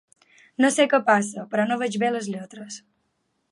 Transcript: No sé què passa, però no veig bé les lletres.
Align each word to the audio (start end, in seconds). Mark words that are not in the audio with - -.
No 0.63 0.71
sé 0.77 0.85
què 0.93 0.99
passa, 1.09 1.45
però 1.53 1.67
no 1.73 1.79
veig 1.83 2.01
bé 2.05 2.11
les 2.17 2.33
lletres. 2.37 2.81